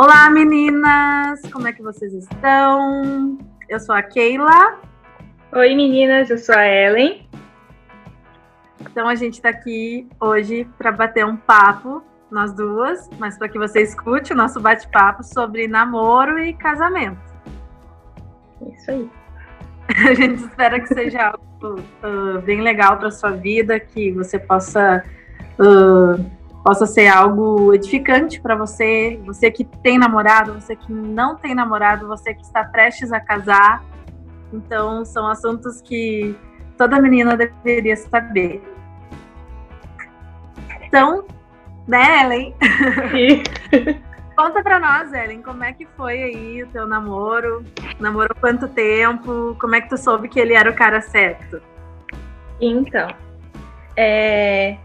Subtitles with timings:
[0.00, 1.42] Olá, meninas!
[1.52, 3.36] Como é que vocês estão?
[3.68, 4.78] Eu sou a Keila.
[5.50, 7.28] Oi, meninas, eu sou a Ellen.
[8.80, 12.00] Então a gente está aqui hoje para bater um papo,
[12.30, 17.18] nós duas, mas para que você escute o nosso bate-papo sobre namoro e casamento.
[18.72, 19.10] Isso aí.
[20.08, 25.02] A gente espera que seja algo uh, bem legal para sua vida, que você possa
[25.58, 26.37] uh,
[26.68, 32.06] possa ser algo edificante para você, você que tem namorado, você que não tem namorado,
[32.06, 33.82] você que está prestes a casar.
[34.52, 36.36] Então, são assuntos que
[36.76, 38.62] toda menina deveria saber.
[40.82, 41.24] Então,
[41.86, 42.54] né, Ellen?
[44.36, 47.64] Conta pra nós, Ellen, como é que foi aí o teu namoro?
[47.98, 49.56] Namorou quanto tempo?
[49.58, 51.62] Como é que tu soube que ele era o cara certo?
[52.60, 53.08] Então,
[53.96, 54.76] é,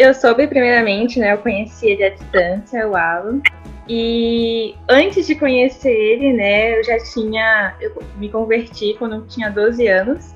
[0.00, 1.32] eu soube primeiramente, né?
[1.32, 3.40] Eu conheci ele à distância, o Alan.
[3.88, 7.74] E antes de conhecer ele, né, eu já tinha.
[7.80, 10.34] Eu me converti quando eu tinha 12 anos,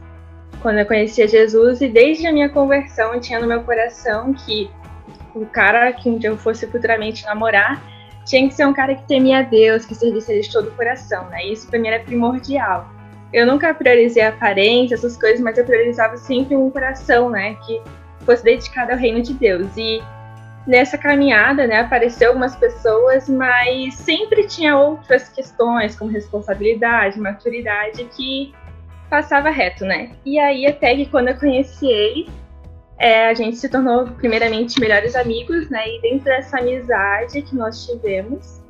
[0.60, 4.68] quando eu conhecia Jesus, e desde a minha conversão eu tinha no meu coração que
[5.34, 7.82] o cara que um dia eu fosse futuramente namorar
[8.24, 10.72] tinha que ser um cara que temia a Deus, que servisse ele de todo o
[10.72, 11.46] coração, né?
[11.46, 12.88] Isso pra mim era primordial.
[13.32, 17.56] Eu nunca priorizei a aparência, essas coisas, mas eu priorizava sempre um coração, né?
[17.66, 17.82] Que
[18.24, 19.76] fosse dedicada ao reino de Deus.
[19.76, 20.02] E
[20.66, 28.54] nessa caminhada, né, apareceu algumas pessoas, mas sempre tinha outras questões, como responsabilidade, maturidade, que
[29.10, 30.12] passava reto, né?
[30.24, 32.28] E aí, até que quando eu conheci ele,
[32.98, 35.86] é, a gente se tornou, primeiramente, melhores amigos, né?
[35.86, 38.62] E dentro dessa amizade que nós tivemos,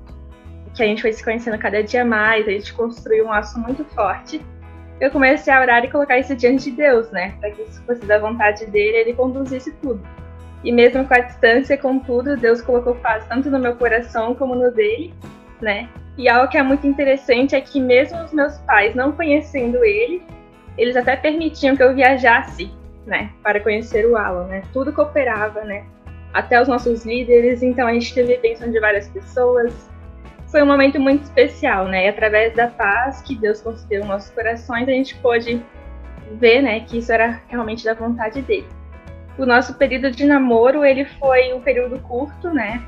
[0.75, 3.85] que a gente foi se conhecendo cada dia mais, a gente construiu um laço muito
[3.85, 4.41] forte
[5.01, 7.35] eu comecei a orar e colocar isso diante de Deus, né?
[7.41, 10.01] Para que isso fosse da vontade dele, ele conduzisse tudo.
[10.63, 14.71] E mesmo com a distância, contudo, Deus colocou paz tanto no meu coração como no
[14.71, 15.13] dele,
[15.61, 15.89] né?
[16.17, 20.23] E algo que é muito interessante é que mesmo os meus pais não conhecendo ele,
[20.79, 22.73] eles até permitiam que eu viajasse,
[23.07, 24.63] né, para conhecer o Alan, né?
[24.73, 25.85] Tudo cooperava, né?
[26.33, 29.91] Até os nossos líderes, então a gente teve bênção de várias pessoas,
[30.55, 32.07] foi um momento muito especial, né?
[32.07, 35.61] E através da paz que Deus concedeu nos nossos corações, a gente pôde
[36.39, 38.69] ver, né, que isso era realmente da vontade dele.
[39.37, 42.81] O nosso período de namoro, ele foi um período curto, né?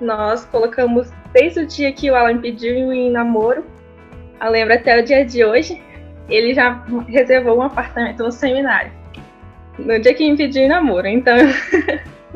[0.00, 3.64] Nós colocamos desde o dia que o Alan pediu em namoro,
[4.40, 5.82] eu lembro até o dia de hoje,
[6.28, 8.92] ele já reservou um apartamento no seminário.
[9.80, 11.36] No dia que me pediu em namoro, então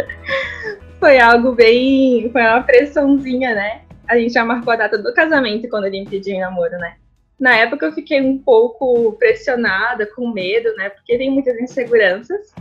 [0.98, 3.87] foi algo bem, foi uma pressãozinha, né?
[4.08, 6.96] A gente já marcou a data do casamento quando ele me pediu em namoro, né?
[7.38, 10.88] Na época eu fiquei um pouco pressionada, com medo, né?
[10.88, 12.52] Porque tem muitas inseguranças.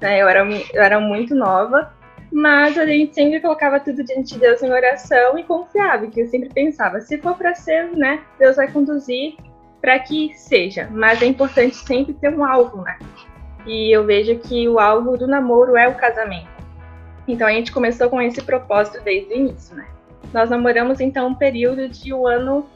[0.00, 0.20] Né?
[0.20, 1.92] Eu, era, eu era muito nova,
[2.32, 6.26] mas a gente sempre colocava tudo diante de Deus em oração e confiava, que eu
[6.26, 8.22] sempre pensava, se for para ser, né?
[8.38, 9.36] Deus vai conduzir
[9.80, 10.88] para que seja.
[10.90, 12.98] Mas é importante sempre ter um alvo, né?
[13.66, 16.48] E eu vejo que o alvo do namoro é o casamento.
[17.28, 19.86] Então a gente começou com esse propósito desde o início, né?
[20.32, 22.66] Nós namoramos então um período de um ano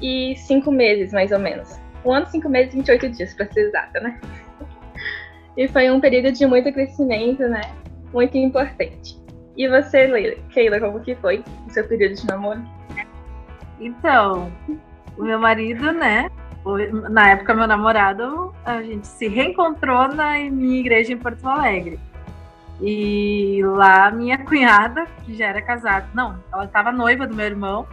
[0.00, 1.78] e cinco meses, mais ou menos.
[2.04, 4.20] Um ano, cinco meses e 28 dias, para ser exata, né?
[5.56, 7.60] E foi um período de muito crescimento, né?
[8.12, 9.20] Muito importante.
[9.56, 12.62] E você, Leila, Keila, como que foi o seu período de namoro?
[13.80, 14.50] Então,
[15.18, 16.30] o meu marido, né?
[17.10, 21.98] Na época, meu namorado, a gente se reencontrou na minha igreja em Porto Alegre.
[22.82, 27.86] E lá minha cunhada, que já era casada, não, ela estava noiva do meu irmão,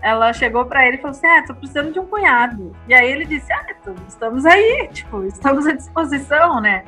[0.00, 2.72] ela chegou para ele e falou assim: Ah, tô precisando de um cunhado.
[2.86, 3.66] E aí ele disse: Ah,
[4.06, 6.84] estamos aí, tipo, estamos à disposição, né?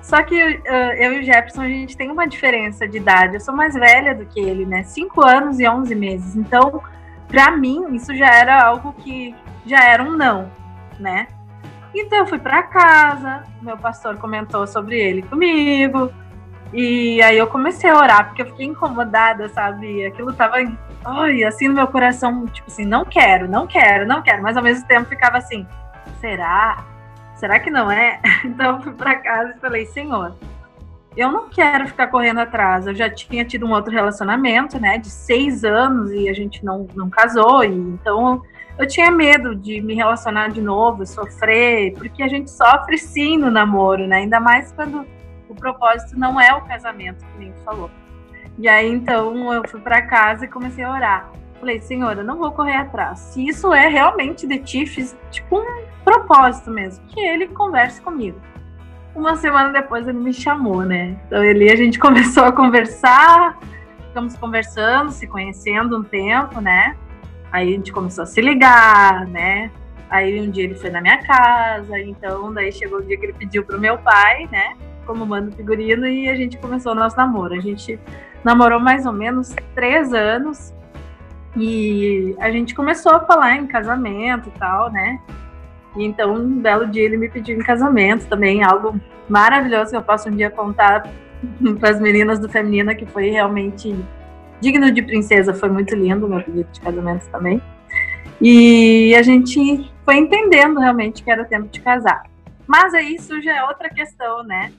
[0.00, 3.34] Só que uh, eu e o Jefferson, a gente tem uma diferença de idade.
[3.34, 4.82] Eu sou mais velha do que ele, né?
[4.84, 6.34] Cinco anos e onze meses.
[6.34, 6.82] Então,
[7.26, 9.34] para mim, isso já era algo que
[9.66, 10.50] já era um não,
[10.98, 11.26] né?
[11.94, 16.10] Então, eu fui para casa, meu pastor comentou sobre ele comigo.
[16.72, 20.04] E aí eu comecei a orar, porque eu fiquei incomodada, sabe?
[20.04, 20.56] Aquilo tava
[21.04, 24.42] ai, assim no meu coração, tipo assim, não quero, não quero, não quero.
[24.42, 25.66] Mas ao mesmo tempo ficava assim,
[26.20, 26.84] será?
[27.36, 28.20] Será que não é?
[28.44, 30.34] Então eu fui para casa e falei, Senhor,
[31.16, 32.86] eu não quero ficar correndo atrás.
[32.86, 36.86] Eu já tinha tido um outro relacionamento, né, de seis anos e a gente não,
[36.94, 37.64] não casou.
[37.64, 38.42] E, então
[38.78, 43.50] eu tinha medo de me relacionar de novo, sofrer, porque a gente sofre sim no
[43.50, 44.18] namoro, né?
[44.18, 45.04] Ainda mais quando
[45.48, 47.90] o propósito não é o casamento, que nem tu falou.
[48.58, 51.30] E aí, então, eu fui para casa e comecei a orar.
[51.60, 53.18] Falei, Senhor, eu não vou correr atrás.
[53.18, 58.40] Se isso é realmente de ti, fiz tipo um propósito mesmo, que ele converse comigo.
[59.14, 61.16] Uma semana depois ele me chamou, né?
[61.26, 63.58] Então ele a gente começou a conversar,
[64.06, 66.96] ficamos conversando, se conhecendo um tempo, né?
[67.50, 69.70] Aí a gente começou a se ligar, né?
[70.10, 73.32] Aí um dia ele foi na minha casa, então daí chegou o dia que ele
[73.34, 74.76] pediu pro meu pai, né?
[75.08, 77.54] Como mando figurino, e a gente começou o nosso namoro.
[77.54, 77.98] A gente
[78.44, 80.74] namorou mais ou menos três anos
[81.56, 85.18] e a gente começou a falar em casamento e tal, né?
[85.96, 89.00] E então, um belo dia ele me pediu em casamento também, algo
[89.30, 91.08] maravilhoso que eu posso um dia contar
[91.80, 93.96] para as meninas do Feminina, que foi realmente
[94.60, 97.62] digno de princesa, foi muito lindo meu pedido de casamento também.
[98.42, 102.24] E a gente foi entendendo realmente que era tempo de casar.
[102.66, 103.16] Mas aí
[103.46, 104.70] é outra questão, né?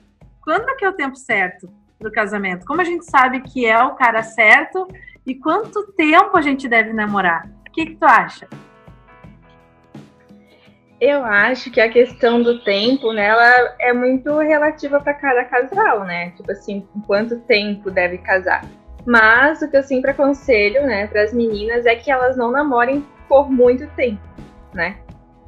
[0.42, 1.70] Quando que é o tempo certo
[2.00, 2.64] do casamento?
[2.64, 4.88] Como a gente sabe que é o cara certo
[5.26, 7.46] e quanto tempo a gente deve namorar?
[7.68, 8.48] O que, que tu acha?
[10.98, 16.04] Eu acho que a questão do tempo, né, ela é muito relativa para cada casal,
[16.04, 16.30] né?
[16.30, 18.64] Tipo assim, quanto tempo deve casar.
[19.06, 23.06] Mas o que eu sempre aconselho, né, para as meninas é que elas não namorem
[23.28, 24.20] por muito tempo,
[24.74, 24.98] né?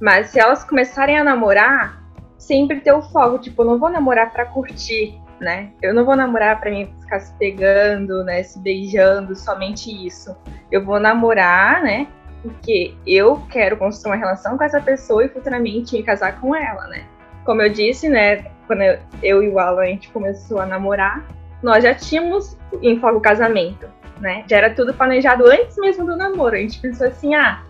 [0.00, 2.01] Mas se elas começarem a namorar,
[2.42, 5.70] sempre ter o foco, tipo, eu não vou namorar para curtir, né?
[5.80, 10.36] Eu não vou namorar para mim ficar se pegando, né, se beijando, somente isso.
[10.70, 12.06] Eu vou namorar, né,
[12.42, 16.86] porque eu quero construir uma relação com essa pessoa e futuramente me casar com ela,
[16.88, 17.04] né?
[17.44, 21.24] Como eu disse, né, quando eu, eu e o Alan a gente começou a namorar,
[21.62, 23.88] nós já tínhamos em foco o casamento,
[24.20, 24.44] né?
[24.48, 26.56] Já era tudo planejado antes mesmo do namoro.
[26.56, 27.62] A gente pensou assim, ah,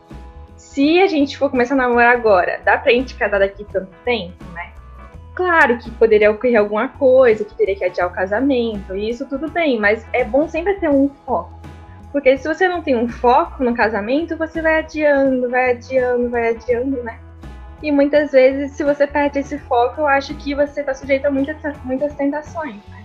[0.62, 4.42] se a gente for começar a namorar agora, dá pra gente casar daqui tanto tempo,
[4.54, 4.70] né?
[5.34, 9.50] Claro que poderia ocorrer alguma coisa, que teria que adiar o casamento, e isso tudo
[9.50, 11.52] bem, mas é bom sempre ter um foco.
[12.10, 16.50] Porque se você não tem um foco no casamento, você vai adiando, vai adiando, vai
[16.50, 17.18] adiando, né?
[17.82, 21.30] E muitas vezes, se você perde esse foco, eu acho que você está sujeito a
[21.30, 23.04] muitas, muitas tentações, né?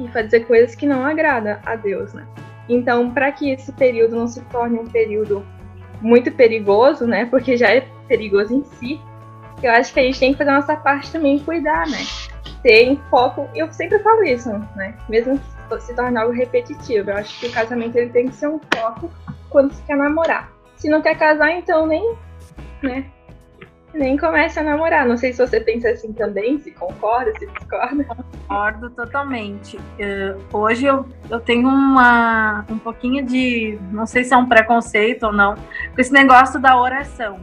[0.00, 2.26] E fazer coisas que não agradam a Deus, né?
[2.68, 5.46] Então, para que esse período não se torne um período
[6.00, 7.26] muito perigoso, né?
[7.26, 9.00] Porque já é perigoso em si,
[9.62, 11.98] eu acho que a gente tem que fazer a nossa parte também cuidar, né?
[12.62, 14.94] Ter foco, eu sempre falo isso, né?
[15.08, 15.40] Mesmo
[15.78, 17.10] se tornar algo repetitivo.
[17.10, 19.10] Eu acho que o casamento ele tem que ser um foco
[19.48, 20.50] quando se quer namorar.
[20.76, 22.16] Se não quer casar, então nem,
[22.82, 23.04] né?
[23.92, 25.06] Nem comece a namorar.
[25.06, 28.04] Não sei se você pensa assim também, se concorda, se discorda.
[28.04, 29.76] Concordo totalmente.
[29.76, 33.78] Uh, hoje eu, eu tenho uma, um pouquinho de.
[33.90, 37.40] Não sei se é um preconceito ou não, com esse negócio da oração.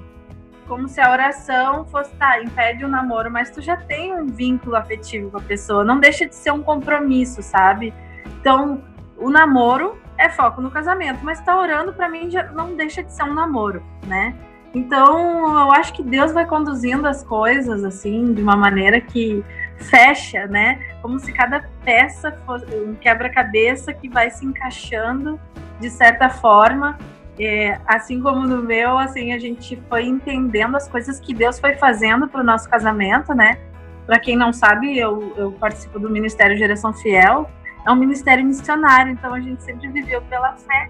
[0.67, 4.75] Como se a oração fosse, tá, impede o namoro, mas tu já tem um vínculo
[4.75, 5.83] afetivo com a pessoa.
[5.83, 7.93] Não deixa de ser um compromisso, sabe?
[8.39, 8.83] Então,
[9.17, 13.13] o namoro é foco no casamento, mas tá orando para mim já não deixa de
[13.13, 14.35] ser um namoro, né?
[14.77, 19.43] Então, eu acho que Deus vai conduzindo as coisas assim de uma maneira que
[19.75, 20.79] fecha, né?
[21.01, 25.39] Como se cada peça fosse um quebra-cabeça que vai se encaixando
[25.79, 26.95] de certa forma.
[27.39, 31.73] É, assim como no meu, assim, a gente foi entendendo as coisas que Deus foi
[31.73, 33.57] fazendo para o nosso casamento, né?
[34.05, 37.49] Para quem não sabe, eu, eu participo do Ministério Geração Fiel,
[37.85, 40.89] é um ministério missionário, então a gente sempre viveu pela fé.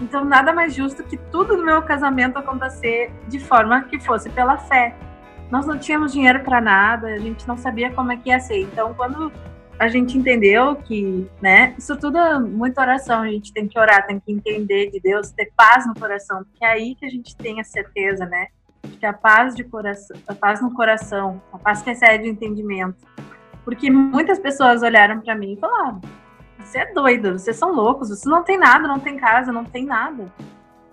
[0.00, 4.56] Então, nada mais justo que tudo no meu casamento acontecer de forma que fosse pela
[4.56, 4.94] fé.
[5.50, 8.60] Nós não tínhamos dinheiro para nada, a gente não sabia como é que ia ser.
[8.62, 9.32] Então, quando
[9.78, 14.06] a gente entendeu que, né, isso tudo é muita oração, a gente tem que orar,
[14.06, 17.36] tem que entender de Deus, ter paz no coração, porque é aí que a gente
[17.36, 18.48] tem a certeza, né,
[18.98, 23.06] que a paz de coração, a paz no coração, a paz que excede o entendimento.
[23.64, 26.00] Porque muitas pessoas olharam para mim e falaram:
[26.58, 29.86] você é doida, vocês são loucos, você não tem nada, não tem casa, não tem
[29.86, 30.32] nada.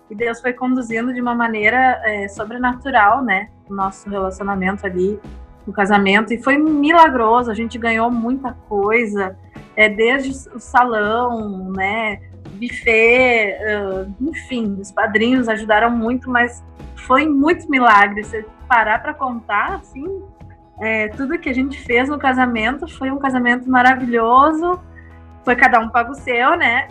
[0.08, 3.48] E Deus foi conduzindo de uma maneira é, sobrenatural, né?
[3.68, 5.18] O nosso relacionamento ali,
[5.66, 9.36] no casamento, e foi milagroso, a gente ganhou muita coisa,
[9.74, 12.20] é, desde o salão, né?
[12.56, 18.24] Buffet, uh, enfim, os padrinhos ajudaram muito, mas foi muito milagre.
[18.24, 20.22] Você parar para contar, assim,
[20.80, 24.80] é, tudo que a gente fez no casamento foi um casamento maravilhoso
[25.46, 26.88] foi cada um paga o seu, né?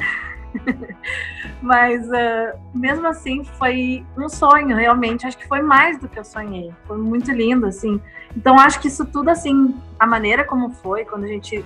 [1.62, 5.28] Mas uh, mesmo assim foi um sonho, realmente.
[5.28, 6.74] Acho que foi mais do que eu sonhei.
[6.88, 8.02] Foi muito lindo, assim.
[8.36, 11.66] Então acho que isso tudo, assim, a maneira como foi, quando a gente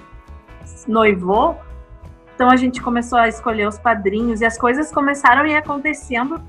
[0.88, 1.60] noivou,
[2.34, 6.41] então a gente começou a escolher os padrinhos e as coisas começaram a ir acontecendo.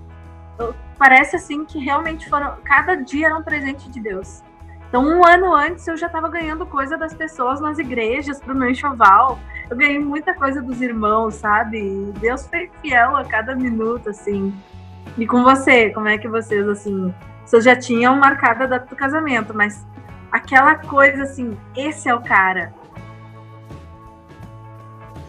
[0.99, 2.56] Parece assim que realmente foram.
[2.64, 4.42] Cada dia era um presente de Deus.
[4.88, 8.56] Então, um ano antes, eu já estava ganhando coisa das pessoas nas igrejas para o
[8.56, 9.38] meu enxoval.
[9.71, 12.12] Eu ganhei muita coisa dos irmãos, sabe?
[12.19, 14.53] Deus foi fiel a cada minuto, assim.
[15.17, 18.97] E com você, como é que vocês, assim, vocês já tinham marcado a data do
[18.97, 19.87] casamento, mas
[20.33, 22.73] aquela coisa assim, esse é o cara.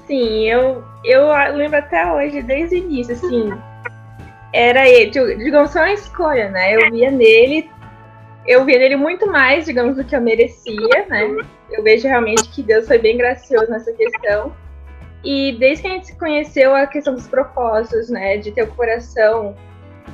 [0.07, 3.53] Sim, eu, eu lembro até hoje, desde o início, assim,
[4.51, 6.75] era ele, digamos, foi uma escolha, né?
[6.75, 7.69] Eu via nele,
[8.45, 11.23] eu via nele muito mais, digamos, do que eu merecia, né?
[11.69, 14.53] Eu vejo realmente que Deus foi bem gracioso nessa questão.
[15.23, 18.37] E desde que a gente se conheceu, a questão dos propósitos, né?
[18.37, 19.55] De ter o coração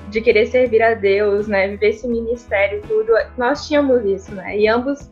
[0.09, 1.67] de querer servir a Deus, né?
[1.69, 3.13] Viver esse ministério, tudo.
[3.37, 4.57] Nós tínhamos isso, né?
[4.57, 5.09] E ambos,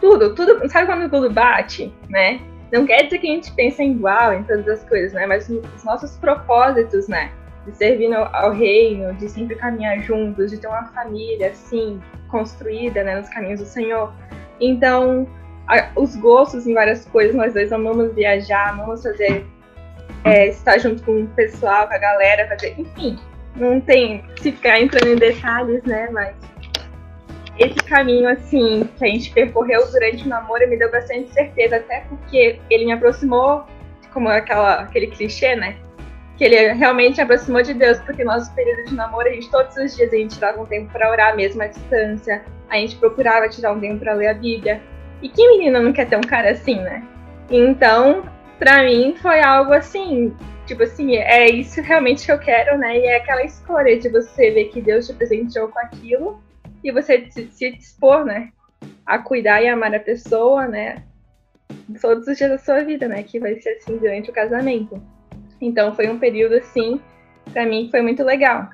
[0.00, 0.68] tudo, tudo.
[0.68, 2.40] Sabe quando tudo bate, né?
[2.72, 5.26] Não quer dizer que a gente pensa igual em todas as coisas, né?
[5.26, 7.30] Mas os nossos propósitos, né?
[7.66, 13.16] De servir ao reino, de sempre caminhar juntos, de ter uma família, assim, construída, né?
[13.16, 14.12] Nos caminhos do Senhor.
[14.60, 15.28] Então,
[15.68, 19.46] a, os gostos em várias coisas, nós dois amamos viajar, amamos fazer.
[20.24, 22.74] É, estar junto com o pessoal, com a galera, fazer.
[22.78, 23.18] Enfim,
[23.56, 26.08] não tem se ficar entrando em detalhes, né?
[26.12, 26.34] Mas
[27.58, 32.00] esse caminho, assim, que a gente percorreu durante o namoro me deu bastante certeza, até
[32.08, 33.64] porque ele me aproximou,
[34.12, 35.76] como aquela, aquele clichê, né?
[36.42, 39.76] Que ele realmente me aproximou de Deus, porque nosso período de namoro, a gente todos
[39.76, 43.48] os dias a gente tirava um tempo para orar mesmo à distância, a gente procurava
[43.48, 44.82] tirar um tempo para ler a Bíblia.
[45.22, 47.06] E que menina não quer ter um cara assim, né?
[47.48, 52.98] Então, para mim foi algo assim, tipo assim, é isso realmente que eu quero, né?
[52.98, 56.42] E é aquela escolha de você ver que Deus te presenteou com aquilo
[56.82, 58.48] e você se, se dispor, né?
[59.06, 61.04] A cuidar e amar a pessoa, né?
[62.00, 63.22] Todos os dias da sua vida, né?
[63.22, 65.00] Que vai ser assim durante o casamento.
[65.62, 67.00] Então foi um período assim,
[67.52, 68.68] para mim foi muito legal.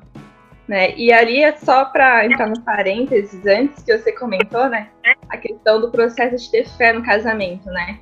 [0.67, 0.95] Né?
[0.97, 4.89] E ali é só para entrar no parênteses antes que você comentou, né?
[5.31, 7.99] A questão do processo de ter fé no casamento, né?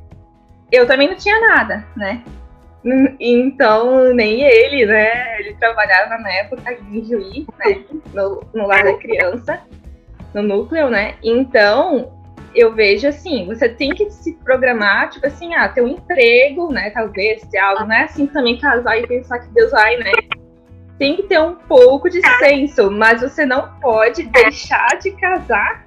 [0.72, 2.24] Eu também não tinha nada, né?
[3.20, 5.40] Então, nem ele, né?
[5.40, 7.84] Ele trabalhava na época em Juiz, né?
[8.12, 9.60] No, no lar da criança,
[10.34, 11.14] no núcleo, né?
[11.22, 12.15] Então,
[12.56, 16.90] eu vejo assim, você tem que se programar, tipo assim, ah, ter um emprego, né?
[16.90, 20.12] Talvez, ter algo, não é assim também casar e pensar que Deus vai, né?
[20.98, 25.86] Tem que ter um pouco de senso, mas você não pode deixar de casar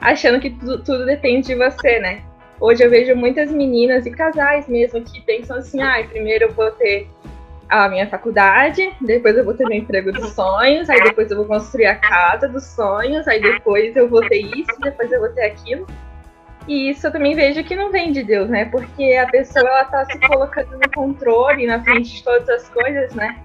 [0.00, 2.22] achando que tudo, tudo depende de você, né?
[2.58, 6.70] Hoje eu vejo muitas meninas e casais mesmo que pensam assim: ah, primeiro eu vou
[6.70, 7.06] ter
[7.68, 11.46] a minha faculdade, depois eu vou ter meu emprego dos sonhos, aí depois eu vou
[11.46, 15.46] construir a casa dos sonhos, aí depois eu vou ter isso, depois eu vou ter
[15.46, 15.86] aquilo.
[16.68, 18.64] E isso eu também vejo que não vem de Deus, né?
[18.66, 23.14] Porque a pessoa ela tá se colocando no controle, na frente de todas as coisas,
[23.14, 23.36] né?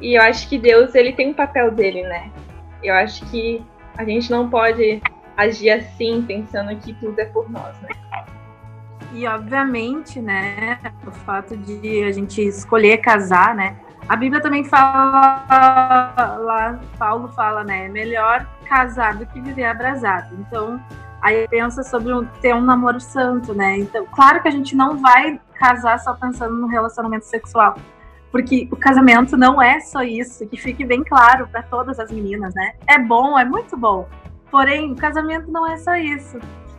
[0.00, 2.30] E eu acho que Deus ele tem um papel dele, né?
[2.82, 3.64] Eu acho que
[3.96, 5.00] a gente não pode
[5.36, 7.88] agir assim, pensando que tudo é por nós, né?
[9.14, 13.76] E obviamente, né, o fato de a gente escolher casar, né?
[14.08, 15.46] A Bíblia também fala
[16.40, 20.34] lá, Paulo fala, né, é melhor casar do que viver abrasado.
[20.40, 20.80] Então,
[21.22, 23.78] aí pensa sobre um, ter um namoro santo, né?
[23.78, 27.76] Então, claro que a gente não vai casar só pensando no relacionamento sexual,
[28.32, 32.52] porque o casamento não é só isso, que fique bem claro para todas as meninas,
[32.52, 32.72] né?
[32.88, 34.08] É bom, é muito bom.
[34.50, 36.36] Porém, o casamento não é só isso.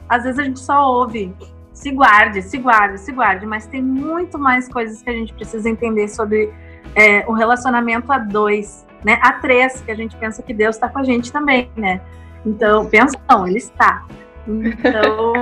[0.10, 1.34] Às vezes a gente só ouve
[1.76, 5.70] se guarde, se guarde, se guarde, mas tem muito mais coisas que a gente precisa
[5.70, 6.52] entender sobre
[6.96, 9.20] é, o relacionamento a dois, né?
[9.22, 12.00] A três, que a gente pensa que Deus está com a gente também, né?
[12.46, 14.06] Então, pensa, não, ele está.
[14.48, 15.34] Então,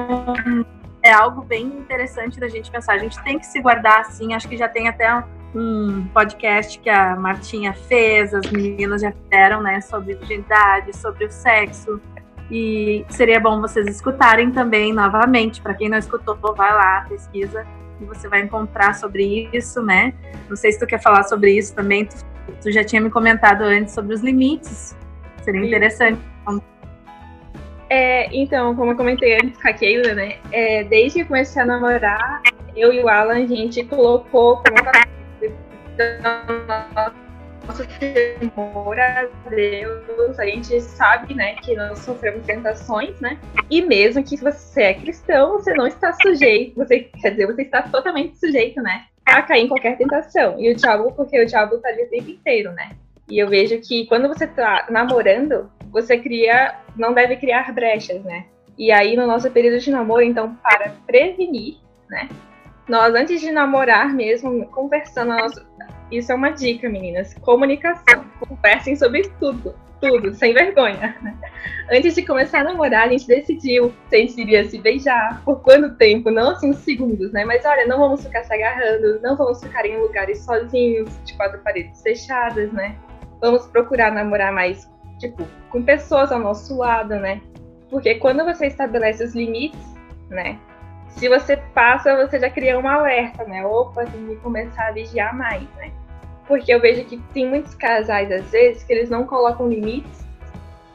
[1.04, 2.94] é algo bem interessante da gente pensar.
[2.94, 5.24] A gente tem que se guardar assim, acho que já tem até
[5.54, 11.32] um podcast que a Martinha fez, as meninas já fizeram, né, sobre virgindade, sobre o
[11.32, 12.02] sexo.
[12.52, 15.62] E seria bom vocês escutarem também novamente.
[15.62, 17.66] Para quem não escutou, vai lá, pesquisa
[18.00, 20.14] e você vai encontrar sobre isso, né?
[20.50, 22.06] Não sei se tu quer falar sobre isso também.
[22.06, 22.16] Tu,
[22.62, 24.96] tu já tinha me comentado antes sobre os limites.
[25.42, 25.68] Seria Sim.
[25.68, 26.22] interessante.
[27.90, 30.38] É, então, como eu comentei antes com a Keila, né?
[30.52, 32.42] É, desde que comecei a namorar,
[32.76, 34.78] eu e o Alan, a gente colocou como
[37.68, 43.40] nosso temor a Deus, a gente sabe, né, que nós sofremos tentações, né?
[43.70, 47.82] E mesmo que você é cristão, você não está sujeito, você quer dizer, você está
[47.84, 50.60] totalmente sujeito, né, a cair em qualquer tentação.
[50.60, 52.92] E o diabo, porque o diabo está ali o tempo inteiro, né?
[53.30, 58.46] E eu vejo que quando você está namorando, você cria, não deve criar brechas, né?
[58.78, 61.78] E aí no nosso período de namoro, então, para prevenir,
[62.10, 62.28] né?
[62.88, 65.32] Nós antes de namorar mesmo, conversando,
[66.12, 67.34] isso é uma dica, meninas.
[67.36, 68.26] Comunicação.
[68.40, 69.76] Conversem sobre tudo.
[70.00, 71.16] Tudo, sem vergonha.
[71.90, 75.62] Antes de começar a namorar, a gente decidiu se a gente iria se beijar, por
[75.62, 77.46] quanto tempo, não assim segundos, né?
[77.46, 81.60] Mas olha, não vamos ficar se agarrando, não vamos ficar em lugares sozinhos, de quatro
[81.60, 82.98] paredes fechadas, né?
[83.40, 87.42] Vamos procurar namorar mais, tipo, com pessoas ao nosso lado, né?
[87.90, 89.80] Porque quando você estabelece os limites,
[90.30, 90.60] né?
[91.16, 93.66] Se você passa, você já cria um alerta, né?
[93.66, 95.92] Opa, tem que começar a vigiar mais, né?
[96.48, 100.26] Porque eu vejo que tem muitos casais, às vezes, que eles não colocam limites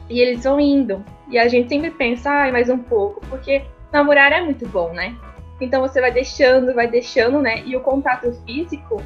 [0.08, 1.04] e eles vão indo.
[1.28, 5.16] E a gente sempre pensa, ai, mais um pouco, porque namorar é muito bom, né?
[5.60, 7.62] Então você vai deixando, vai deixando, né?
[7.64, 9.02] E o contato físico,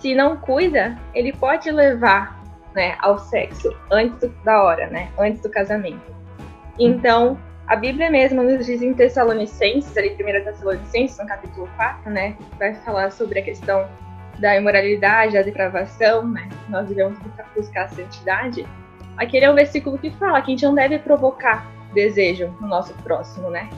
[0.00, 2.40] se não cuida, ele pode levar,
[2.74, 5.10] né, ao sexo antes da hora, né?
[5.18, 6.14] Antes do casamento.
[6.78, 12.36] Então, a Bíblia mesmo nos diz em Tessalonicenses, ali 1 Tessalonicenses, no capítulo 4, né?
[12.58, 13.88] Vai falar sobre a questão
[14.38, 16.48] da imoralidade, da depravação, né?
[16.68, 17.18] Nós devemos
[17.56, 18.66] buscar a santidade.
[19.16, 22.94] Aquele é um versículo que fala que a gente não deve provocar desejo no nosso
[23.02, 23.68] próximo, né?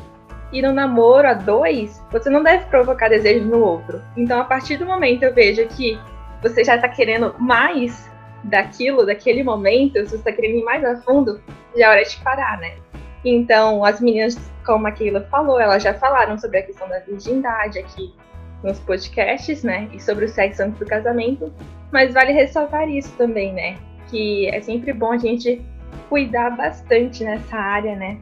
[0.53, 4.03] E no namoro a dois, você não deve provocar desejo no outro.
[4.17, 5.99] Então, a partir do momento eu vejo que
[6.43, 8.11] você já está querendo mais
[8.45, 11.41] daquilo, daquele momento, se você está querendo ir mais a fundo,
[11.77, 12.77] já é hora de parar, né?
[13.25, 17.79] Então, as meninas, como a Keila falou, elas já falaram sobre a questão da virgindade
[17.79, 18.15] aqui
[18.63, 19.89] nos podcasts, né?
[19.93, 21.53] E sobre o sexo antes do casamento.
[21.93, 23.77] Mas vale ressaltar isso também, né?
[24.09, 25.63] Que é sempre bom a gente
[26.09, 28.19] cuidar bastante nessa área, né?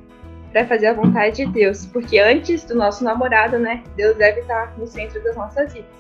[0.53, 1.87] Para fazer a vontade de Deus.
[1.87, 3.83] Porque antes do nosso namorado, né?
[3.97, 5.91] Deus deve estar no centro das nossas vidas.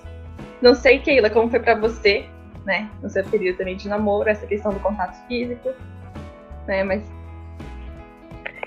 [0.62, 2.26] Não sei, Keila, como foi para você,
[2.64, 2.88] né?
[3.02, 5.70] No seu período também de namoro, essa questão do contato físico,
[6.66, 6.82] né?
[6.82, 7.02] Mas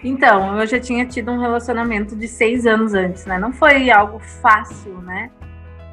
[0.03, 3.37] então, eu já tinha tido um relacionamento de seis anos antes, né?
[3.37, 5.29] Não foi algo fácil, né?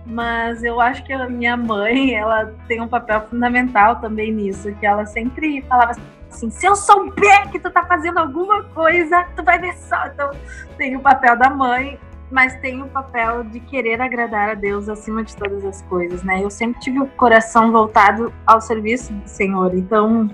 [0.06, 4.86] Mas eu acho que a minha mãe, ela tem um papel fundamental também nisso, que
[4.86, 5.92] ela sempre falava
[6.30, 10.06] assim, se eu souber que tu tá fazendo alguma coisa, tu vai ver só.
[10.06, 10.30] Então,
[10.76, 11.98] tem o papel da mãe,
[12.30, 16.42] mas tem o papel de querer agradar a Deus acima de todas as coisas, né?
[16.42, 20.30] Eu sempre tive o coração voltado ao serviço do Senhor, então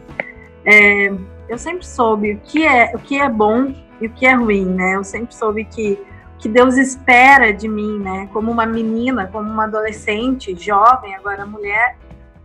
[0.64, 1.12] é,
[1.52, 4.64] eu sempre soube o que é o que é bom e o que é ruim,
[4.64, 4.96] né?
[4.96, 5.98] Eu sempre soube que
[6.38, 8.28] que Deus espera de mim, né?
[8.32, 11.96] Como uma menina, como uma adolescente, jovem, agora mulher,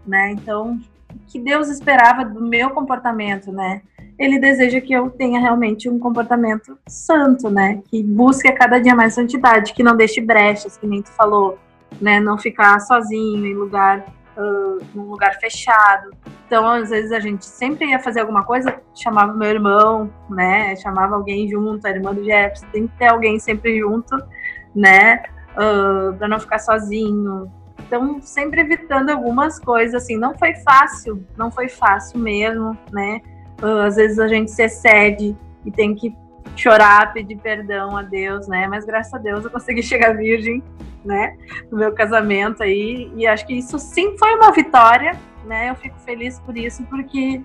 [0.05, 0.34] né?
[0.34, 0.79] Então,
[1.25, 3.82] que Deus esperava do meu comportamento, né?
[4.19, 7.82] Ele deseja que eu tenha realmente um comportamento santo, né?
[7.89, 11.58] Que busque a cada dia mais santidade, que não deixe brechas, que nem tu falou,
[11.99, 12.19] né?
[12.19, 14.05] Não ficar sozinho em lugar
[14.38, 16.12] uh, num lugar fechado.
[16.45, 20.76] Então, às vezes, a gente sempre ia fazer alguma coisa, chamava meu irmão, né?
[20.78, 24.15] Chamava alguém junto, a irmã do Jefferson, tem que ter alguém sempre junto,
[24.73, 25.23] né?
[25.54, 27.52] Uh, para não ficar sozinho.
[27.86, 33.21] Então, sempre evitando algumas coisas, assim, não foi fácil, não foi fácil mesmo, né?
[33.62, 36.15] Uh, às vezes a gente se excede e tem que
[36.56, 38.67] chorar, pedir perdão a Deus, né?
[38.67, 40.63] Mas graças a Deus eu consegui chegar virgem,
[41.08, 41.36] né?
[41.72, 43.12] No meu casamento aí.
[43.15, 45.70] E acho que isso sim foi uma vitória, né?
[45.70, 47.41] Eu fico feliz por isso, porque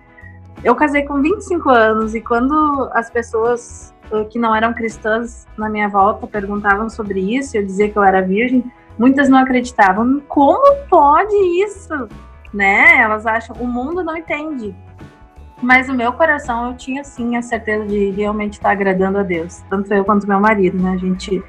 [0.63, 5.69] eu casei com 25 anos e quando as pessoas uh, que não eram cristãs na
[5.69, 8.65] minha volta perguntavam sobre isso, eu dizia que eu era virgem,
[8.99, 10.21] muitas não acreditavam.
[10.29, 12.09] Como pode isso?
[12.53, 13.01] Né?
[13.01, 14.75] Elas acham, o mundo não entende.
[15.63, 19.63] Mas no meu coração eu tinha sim a certeza de realmente estar agradando a Deus,
[19.71, 20.91] tanto eu quanto meu marido, né?
[20.91, 21.43] A gente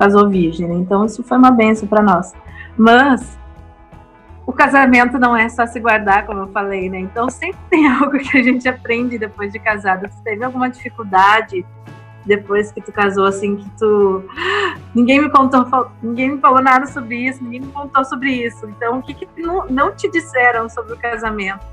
[0.00, 0.74] casou virgem, né?
[0.76, 2.32] então isso foi uma benção para nós.
[2.74, 3.38] Mas
[4.46, 7.00] o casamento não é só se guardar, como eu falei, né?
[7.00, 10.08] Então sempre tem algo que a gente aprende depois de casado.
[10.08, 11.66] Você teve alguma dificuldade
[12.24, 14.24] depois que tu casou, assim, que tu.
[14.94, 18.66] Ninguém me contou, ninguém me falou nada sobre isso, ninguém me contou sobre isso.
[18.66, 21.64] Então, o que, que não, não te disseram sobre o casamento?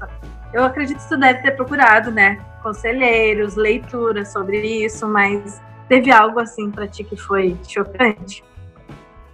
[0.53, 2.37] Eu acredito que tu deve ter procurado, né?
[2.61, 8.43] Conselheiros, leituras sobre isso, mas teve algo assim para ti que foi chocante?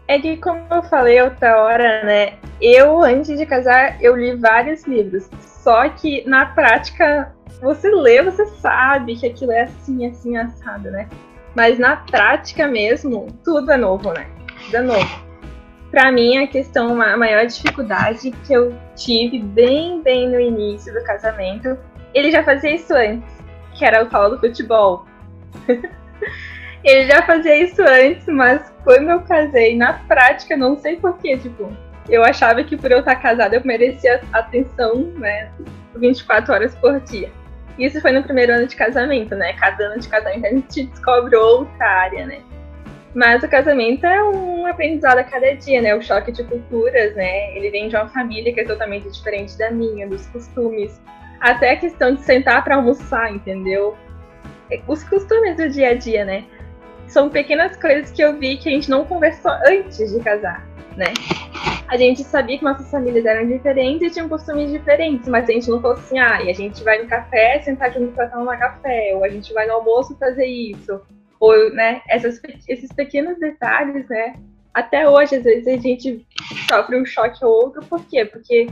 [0.08, 2.34] É que, como eu falei outra hora, né?
[2.62, 5.30] Eu, antes de casar, eu li vários livros.
[5.40, 11.08] Só que na prática, você lê, você sabe que aquilo é assim, assim, assado, né?
[11.56, 14.28] Mas na prática mesmo, tudo é novo, né?
[14.66, 15.24] Tudo é novo
[15.94, 21.04] para mim, a questão, a maior dificuldade que eu tive bem, bem no início do
[21.04, 21.78] casamento,
[22.16, 23.32] ele já fazia isso antes,
[23.76, 25.06] que era o tal do futebol.
[26.84, 31.72] ele já fazia isso antes, mas quando eu casei, na prática, não sei porquê, tipo,
[32.10, 35.52] eu achava que por eu estar casada eu merecia atenção, né,
[35.96, 37.32] 24 horas por dia.
[37.78, 39.54] Isso foi no primeiro ano de casamento, né?
[39.54, 42.42] Cada ano de casamento a gente descobre outra área, né?
[43.16, 45.96] Mas o casamento é um aprendizado a cada dia, né?
[45.96, 47.56] O choque de culturas, né?
[47.56, 51.02] Ele vem de uma família que é totalmente diferente da minha, dos costumes.
[51.40, 53.96] Até a questão de sentar para almoçar, entendeu?
[54.88, 56.46] Os costumes do dia a dia, né?
[57.08, 61.14] São pequenas coisas que eu vi que a gente não conversou antes de casar, né?
[61.88, 65.70] A gente sabia que nossas famílias eram diferentes e tinham costumes diferentes, mas a gente
[65.70, 69.12] não falou assim, ah, e a gente vai no café sentar junto para tomar café,
[69.16, 71.02] ou a gente vai no almoço fazer isso
[71.44, 74.34] ou, né, essas, esses pequenos detalhes, né,
[74.74, 76.26] até hoje, às vezes, a gente
[76.70, 78.24] sofre um choque ou outro, por quê?
[78.24, 78.68] Porque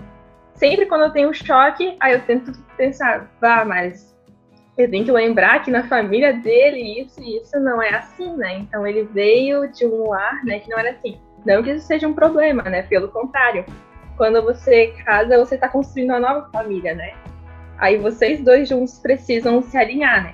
[0.56, 4.16] sempre quando eu tenho um choque, aí eu tento pensar, vá, mas
[4.78, 8.60] eu tenho que lembrar que na família dele isso e isso não é assim, né?
[8.60, 11.20] Então ele veio de um lar, né, que não era assim.
[11.46, 12.84] Não que isso seja um problema, né?
[12.84, 13.66] Pelo contrário.
[14.16, 17.14] Quando você casa, você está construindo uma nova família, né?
[17.78, 20.34] Aí vocês dois juntos precisam se alinhar, né?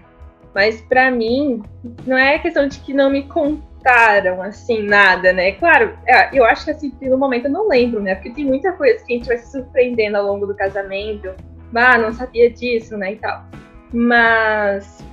[0.54, 1.64] Mas para mim,
[2.06, 5.54] não é questão de que não me contaram assim nada, né?
[5.54, 8.16] Claro, é, eu acho que assim, no momento eu não lembro, né?
[8.16, 11.34] Porque tem muita coisa que a gente vai se surpreendendo ao longo do casamento.
[11.74, 13.14] Ah, não sabia disso, né?
[13.14, 13.46] E tal.
[13.94, 15.04] Mas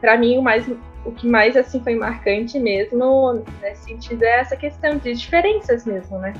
[0.00, 0.66] para mim o mais
[1.04, 6.18] o que mais assim foi marcante mesmo nesse sentido é essa questão de diferenças mesmo,
[6.18, 6.32] né?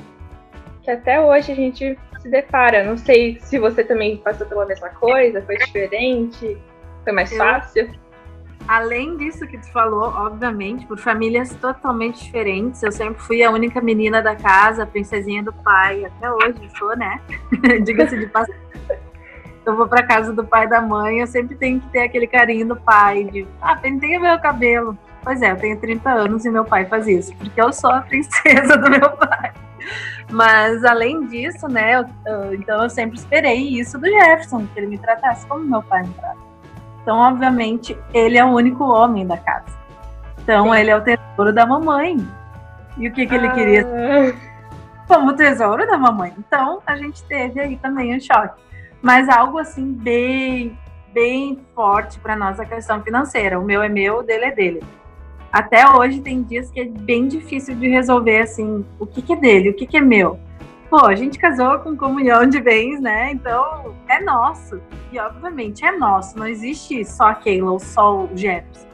[0.83, 2.85] Que até hoje a gente se depara.
[2.85, 6.57] Não sei se você também passou pela mesma coisa, foi diferente,
[7.03, 7.91] foi mais fácil.
[8.69, 13.81] Além disso que tu falou, obviamente, por famílias totalmente diferentes, eu sempre fui a única
[13.81, 17.21] menina da casa, a princesinha do pai, até hoje sou, né?
[17.85, 18.62] Diga-se de passagem
[19.65, 22.27] eu vou para casa do pai e da mãe, eu sempre tenho que ter aquele
[22.27, 24.97] carinho do pai, de, ah, penteia meu cabelo.
[25.23, 28.01] Pois é, eu tenho 30 anos e meu pai faz isso, porque eu sou a
[28.01, 29.53] princesa do meu pai.
[30.31, 34.89] Mas além disso, né, eu, eu, então eu sempre esperei isso do Jefferson, que ele
[34.89, 36.39] me tratasse como meu pai me trata.
[37.03, 39.67] Então, obviamente, ele é o único homem da casa.
[40.39, 40.79] Então, Sim.
[40.79, 42.17] ele é o tesouro da mamãe.
[42.97, 43.51] E o que, que ele ah.
[43.51, 43.87] queria?
[45.09, 46.33] Como tesouro da mamãe.
[46.39, 48.63] Então, a gente teve aí também um choque
[49.03, 50.79] mas algo assim bem,
[51.13, 53.59] bem forte para nós a questão financeira.
[53.59, 54.83] O meu é meu, o dele é dele.
[55.53, 59.37] Até hoje tem dias que é bem difícil de resolver assim, o que, que é
[59.37, 60.39] dele, o que, que é meu.
[60.89, 63.33] Pô, a gente casou com comunhão de bens, né?
[63.33, 64.81] Então é nosso.
[65.11, 66.39] E obviamente é nosso.
[66.39, 68.87] Não existe só a Keila ou só o Jefferson.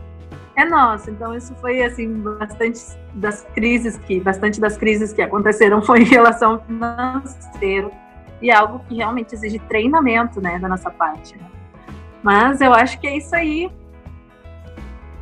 [0.57, 1.11] É nosso.
[1.11, 2.81] Então isso foi assim bastante
[3.15, 7.93] das crises que, bastante das crises que aconteceram foi em relação financeiro
[8.41, 11.37] e é algo que realmente exige treinamento, né, da nossa parte.
[12.23, 13.71] Mas eu acho que é isso aí.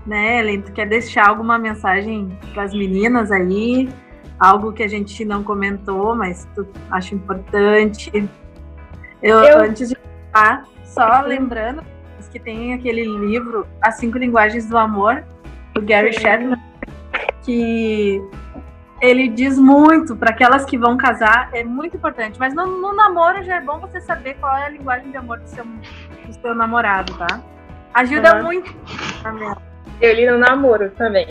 [0.07, 3.89] Né, Ellen, tu quer deixar alguma mensagem para as meninas aí?
[4.39, 8.11] Algo que a gente não comentou, mas tu acha importante?
[9.23, 9.61] Eu, eu...
[9.61, 9.97] antes de
[10.33, 11.83] falar, só lembrando
[12.37, 15.25] que tem aquele livro As Cinco Linguagens do Amor,
[15.73, 16.61] do Gary Chapman,
[17.43, 18.21] que
[19.07, 22.38] ele diz muito para aquelas que vão casar, é muito importante.
[22.38, 25.38] Mas no, no, namoro já é bom você saber qual é a linguagem de amor
[25.38, 27.40] do seu, do seu namorado, tá?
[27.95, 28.75] Ajuda muito.
[30.01, 31.29] Eu li no namoro também.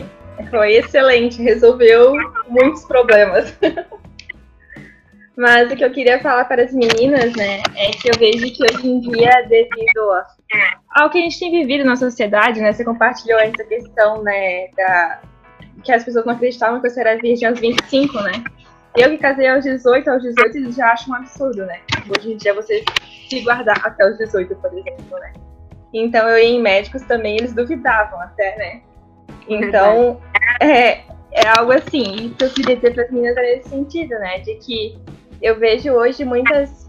[0.50, 2.12] Foi excelente, resolveu
[2.48, 3.56] muitos problemas.
[5.36, 8.64] Mas o que eu queria falar para as meninas, né, é que eu vejo que
[8.64, 10.24] hoje em dia, devido
[10.94, 15.20] ao que a gente tem vivido na sociedade, né, você compartilhou essa questão, né, da,
[15.82, 18.44] que as pessoas não acreditavam que eu seria virgem aos 25, né?
[18.96, 21.80] Eu que casei aos 18, aos 18 eles já acham um absurdo, né?
[22.16, 22.84] Hoje em dia você
[23.28, 25.32] se guardar até os 18, por exemplo, né?
[25.92, 28.82] Então eu ia em médicos também, eles duvidavam até, né?
[29.48, 30.20] Então,
[30.60, 34.38] é, é algo assim, isso eu queria dizer para as meninas nesse sentido, né?
[34.38, 34.98] De que
[35.42, 36.88] eu vejo hoje muitas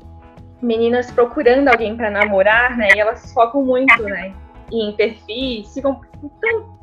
[0.61, 2.87] meninas procurando alguém para namorar, né?
[2.95, 4.33] E elas focam muito, né?
[4.71, 6.01] Em perfis, ficam
[6.41, 6.79] tão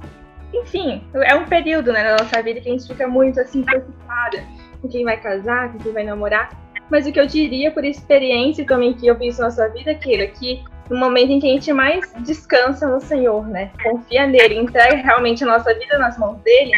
[0.55, 4.45] enfim, é um período né, na nossa vida que a gente fica muito assim preocupada
[4.81, 6.51] com quem vai casar, com quem vai namorar.
[6.91, 10.27] Mas o que eu diria por experiência também que eu isso na sua vida, Keira,
[10.27, 13.71] que no momento em que a gente mais descansa no Senhor, né?
[13.83, 16.73] Confia nele, entrega realmente a nossa vida nas mãos dele,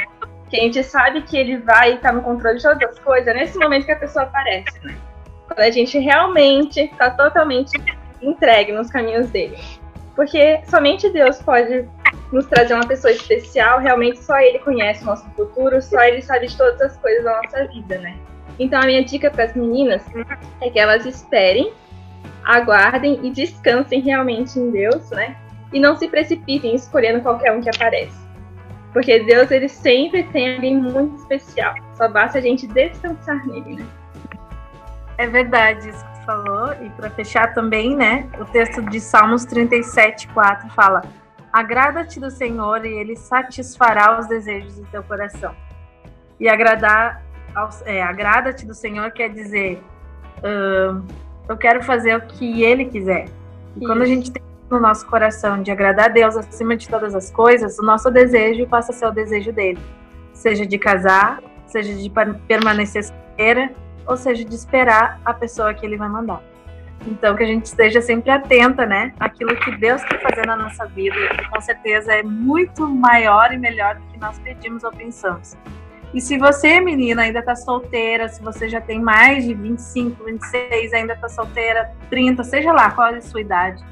[0.49, 3.35] que a gente sabe que ele vai estar no controle de todas as coisas, é
[3.35, 4.97] nesse momento que a pessoa aparece, né?
[5.49, 7.73] Quando a gente realmente está totalmente
[8.23, 9.59] entregue nos caminhos dele.
[10.15, 11.87] Porque somente Deus pode
[12.33, 16.49] nos trazer uma pessoa especial, realmente só ele conhece o nosso futuro, só ele sabe
[16.49, 18.17] de todas as coisas da nossa vida, né?
[18.59, 20.03] Então a minha dica para as meninas
[20.61, 21.73] é que elas esperem,
[22.45, 25.37] aguardem e descansem realmente em Deus, né?
[25.73, 28.27] E não se precipitem escolhendo qualquer um que aparece.
[28.93, 31.75] Porque Deus ele sempre tem alguém muito especial.
[31.95, 33.87] Só basta a gente descansar nele, né?
[35.19, 36.73] É verdade isso que tu falou.
[36.83, 38.27] E para fechar também, né?
[38.41, 41.03] O texto de Salmos 37, 4 fala:
[41.57, 45.55] Agrada-te do Senhor e ele satisfará os desejos do teu coração.
[46.39, 47.25] E agradar,
[47.87, 49.83] é, agrada-te do Senhor quer dizer,
[50.41, 51.03] uh,
[51.49, 53.25] eu quero fazer o que ele quiser.
[53.75, 53.87] E Isso.
[53.87, 57.31] quando a gente tem no nosso coração de agradar a Deus acima de todas as
[57.31, 59.81] coisas, o nosso desejo passa a ser o desejo dele.
[60.35, 62.13] Seja de casar, seja de
[62.47, 63.73] permanecer solteira,
[64.07, 66.43] ou seja de esperar a pessoa que ele vai mandar.
[67.07, 69.13] Então, que a gente esteja sempre atenta, né?
[69.21, 73.59] Aquilo que Deus quer fazer na nossa vida, que com certeza é muito maior e
[73.59, 75.57] melhor do que nós pedimos ou pensamos.
[76.15, 80.93] E se você, menina, ainda está solteira, se você já tem mais de 25, 26,
[80.95, 83.85] ainda está solteira, 30, seja lá qual é a sua idade,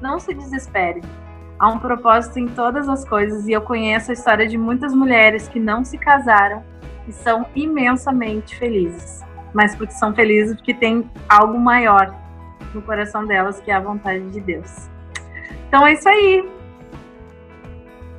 [0.00, 1.02] não se desespere.
[1.58, 5.46] Há um propósito em todas as coisas e eu conheço a história de muitas mulheres
[5.46, 6.64] que não se casaram
[7.06, 9.22] e são imensamente felizes.
[9.54, 12.14] Mas porque são felizes porque tem algo maior
[12.74, 14.90] no coração delas, que é a vontade de Deus.
[15.68, 16.46] Então é isso aí.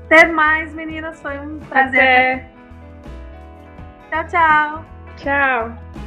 [0.06, 1.22] Até mais, meninas.
[1.22, 2.02] Foi um prazer.
[2.02, 2.50] Até.
[4.10, 4.86] Tchau, tchau.
[5.18, 6.05] Tchau.